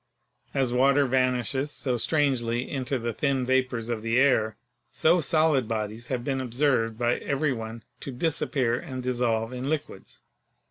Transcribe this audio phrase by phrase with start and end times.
[0.55, 4.57] As water vanishes so strangely into the thin vapors of the air,
[4.91, 10.23] so solid bodies have been observed by every one to disappear and dissolve in liquids.